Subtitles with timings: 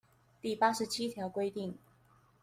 [0.41, 1.77] 第八十七條規定